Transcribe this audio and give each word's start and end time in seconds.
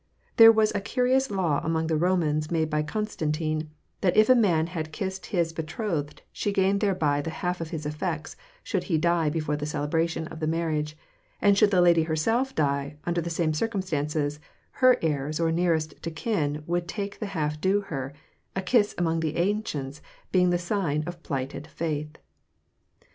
There 0.37 0.51
was 0.51 0.71
a 0.73 0.81
curious 0.81 1.29
law 1.29 1.61
among 1.63 1.85
the 1.85 1.95
Romans 1.95 2.49
made 2.49 2.71
by 2.71 2.81
Constantine; 2.81 3.69
that, 4.01 4.17
if 4.17 4.29
a 4.29 4.35
man 4.35 4.65
had 4.65 4.91
kissed 4.91 5.27
his 5.27 5.53
betrothed 5.53 6.23
she 6.31 6.51
gained 6.51 6.79
thereby 6.81 7.21
the 7.21 7.29
half 7.29 7.61
of 7.61 7.69
his 7.69 7.85
effects 7.85 8.35
should 8.63 8.85
he 8.85 8.97
die 8.97 9.29
before 9.29 9.55
the 9.55 9.67
celebration 9.67 10.25
of 10.29 10.39
the 10.39 10.47
marriage; 10.47 10.97
and 11.39 11.55
should 11.55 11.69
the 11.69 11.81
lady 11.81 12.01
herself 12.01 12.55
die, 12.55 12.97
under 13.03 13.21
the 13.21 13.29
same 13.29 13.53
circumstances, 13.53 14.39
her 14.71 14.97
heirs 15.03 15.39
or 15.39 15.51
nearest 15.51 16.01
to 16.01 16.09
kin 16.09 16.63
would 16.65 16.87
take 16.87 17.19
the 17.19 17.27
half 17.37 17.61
due 17.61 17.81
her, 17.81 18.11
a 18.55 18.61
kiss 18.63 18.95
among 18.97 19.19
the 19.19 19.37
ancients 19.37 20.01
being 20.31 20.49
the 20.49 20.57
sign 20.57 21.03
of 21.05 21.21
plighted 21.21 21.67
faith. 21.67 22.17